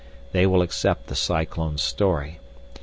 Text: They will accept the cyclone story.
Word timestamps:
They 0.31 0.47
will 0.47 0.63
accept 0.63 1.05
the 1.09 1.15
cyclone 1.15 1.77
story. 1.77 2.39